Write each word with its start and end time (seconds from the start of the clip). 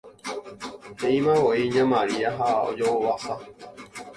he'imavoi 0.99 1.63
ña 1.73 1.85
Maria 1.93 2.29
ha 2.39 2.49
ojovasa 2.69 3.33